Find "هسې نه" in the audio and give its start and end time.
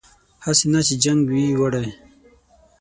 0.43-0.79